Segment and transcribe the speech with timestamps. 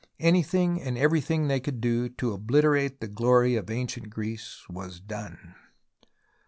[0.19, 5.53] Anything and everything they could do to obliterate the glory of ancient Greece was done.